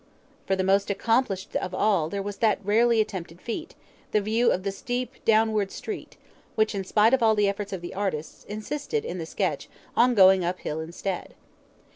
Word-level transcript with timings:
For 0.47 0.55
the 0.55 0.63
most 0.63 0.89
accomplished 0.89 1.55
of 1.57 1.75
all 1.75 2.09
there 2.09 2.23
was 2.23 2.37
that 2.37 2.57
rarely 2.65 3.01
attempted 3.01 3.39
feat, 3.39 3.75
the 4.13 4.19
view 4.19 4.51
of 4.51 4.63
the 4.63 4.71
steep 4.71 5.23
downward 5.25 5.71
street, 5.71 6.17
which, 6.55 6.73
in 6.73 6.83
spite 6.83 7.13
of 7.13 7.21
all 7.21 7.35
the 7.35 7.47
efforts 7.47 7.71
of 7.71 7.81
the 7.81 7.93
artist, 7.93 8.47
insisted, 8.49 9.05
in 9.05 9.19
the 9.19 9.27
sketch, 9.27 9.69
on 9.95 10.15
going 10.15 10.43
up 10.43 10.61
hill 10.61 10.79
instead. 10.79 11.35